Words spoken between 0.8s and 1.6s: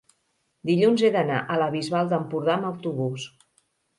he d'anar a